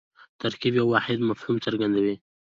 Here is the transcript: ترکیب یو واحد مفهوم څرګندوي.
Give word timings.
ترکیب 0.41 0.73
یو 0.79 0.87
واحد 0.93 1.19
مفهوم 1.29 1.57
څرګندوي. 1.65 2.15